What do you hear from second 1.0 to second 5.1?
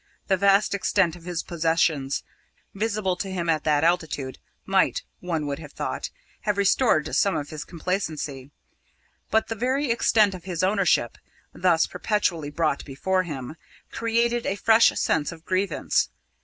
of his possessions, visible to him at that altitude, might,